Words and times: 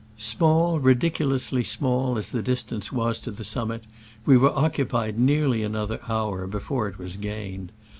Small, 0.17 0.79
ridiculously 0.79 1.63
small, 1.63 2.17
as 2.17 2.29
the 2.29 2.41
dis 2.41 2.63
tance 2.63 2.91
was 2.91 3.19
to 3.19 3.29
the 3.29 3.43
summit, 3.43 3.83
we 4.25 4.35
were 4.35 4.49
occu 4.49 4.89
pied 4.89 5.19
nearly 5.19 5.61
another 5.61 5.99
hour 6.09 6.47
before 6.47 6.87
it 6.87 6.97
was 6.97 7.17
gained. 7.17 7.71